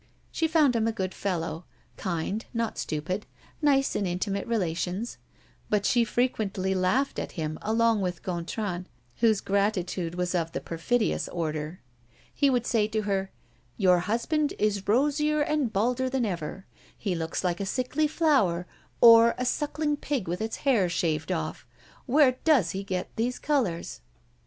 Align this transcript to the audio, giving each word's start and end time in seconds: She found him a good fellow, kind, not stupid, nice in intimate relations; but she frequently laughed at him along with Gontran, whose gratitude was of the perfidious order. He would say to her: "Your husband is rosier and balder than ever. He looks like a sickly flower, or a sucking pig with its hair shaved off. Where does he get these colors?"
She 0.31 0.47
found 0.47 0.75
him 0.75 0.87
a 0.87 0.91
good 0.91 1.13
fellow, 1.13 1.65
kind, 1.95 2.43
not 2.55 2.79
stupid, 2.79 3.27
nice 3.61 3.95
in 3.95 4.07
intimate 4.07 4.47
relations; 4.47 5.19
but 5.69 5.85
she 5.85 6.03
frequently 6.03 6.73
laughed 6.73 7.19
at 7.19 7.33
him 7.33 7.59
along 7.61 8.01
with 8.01 8.23
Gontran, 8.23 8.87
whose 9.17 9.41
gratitude 9.41 10.15
was 10.15 10.33
of 10.33 10.53
the 10.53 10.59
perfidious 10.59 11.27
order. 11.29 11.81
He 12.33 12.49
would 12.49 12.65
say 12.65 12.87
to 12.87 13.03
her: 13.03 13.29
"Your 13.77 13.99
husband 13.99 14.55
is 14.57 14.87
rosier 14.87 15.41
and 15.41 15.71
balder 15.71 16.09
than 16.09 16.25
ever. 16.25 16.65
He 16.97 17.13
looks 17.13 17.43
like 17.43 17.59
a 17.59 17.65
sickly 17.67 18.07
flower, 18.07 18.65
or 19.01 19.35
a 19.37 19.45
sucking 19.45 19.97
pig 19.97 20.27
with 20.27 20.41
its 20.41 20.55
hair 20.65 20.89
shaved 20.89 21.31
off. 21.31 21.67
Where 22.07 22.37
does 22.43 22.71
he 22.71 22.83
get 22.83 23.15
these 23.17 23.37
colors?" 23.37 24.01